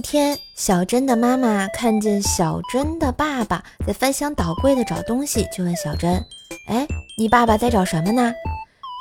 [0.00, 6.24] 一天，小珍的妈妈看见小珍的爸爸在翻箱倒柜的找东西，就问小珍
[6.68, 6.88] ：“哎，
[7.18, 8.32] 你爸爸在找什么呢？”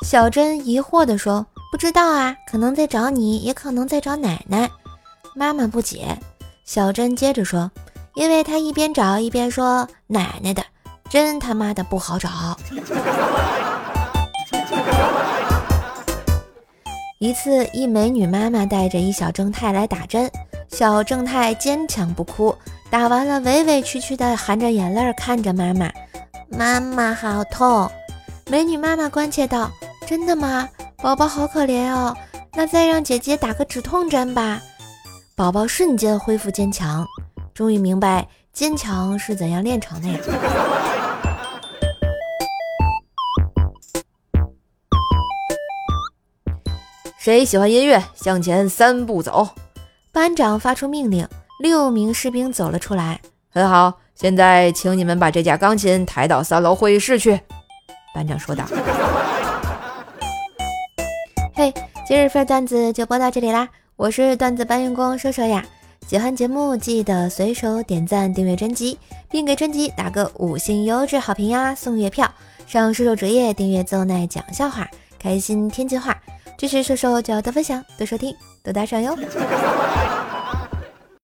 [0.06, 4.70] 小珍疑惑地说：“不知道啊，可能在找你，也可能在找奶奶。”
[5.34, 6.20] 妈妈不解。
[6.66, 7.72] 小珍接着说
[8.16, 10.62] ：“因为他一边找一边说奶奶的，
[11.10, 12.30] 真他妈的不好找。”
[17.20, 20.30] 一次，一美女妈妈带着一小正太来打针。
[20.70, 22.56] 小正太坚强不哭，
[22.90, 25.92] 打完了委委屈屈的含着眼泪看着妈妈，
[26.48, 27.90] 妈妈好痛。
[28.48, 29.70] 美女妈妈关切道
[30.08, 30.70] ：“真的吗？
[31.02, 32.16] 宝宝好可怜哦，
[32.54, 34.62] 那再让姐姐打个止痛针吧。”
[35.36, 37.06] 宝宝瞬间恢复坚强，
[37.54, 40.20] 终于明白坚强是怎样炼成的呀。
[47.18, 48.02] 谁喜欢音乐？
[48.16, 49.50] 向前三步走。
[50.20, 51.26] 班长发出命令，
[51.62, 53.22] 六名士兵走了出来。
[53.50, 57.40] 很好，现在请你们把这架钢琴抬到三楼会议室去。
[58.14, 58.66] 班长说道。
[61.56, 61.74] 嘿，
[62.06, 63.70] 今日份段子就播到这里啦！
[63.96, 65.66] 我是段子搬运工说说呀。
[66.06, 69.00] 喜欢节目记得随手点赞、订阅专辑，
[69.32, 71.74] 并给专辑打个五星优质好评呀！
[71.74, 72.30] 送月票，
[72.68, 74.86] 上射手主页订阅奏奈讲笑话，
[75.18, 76.22] 开心天津话。
[76.60, 79.18] 支持射手就要多分享、多收听、多打赏哟。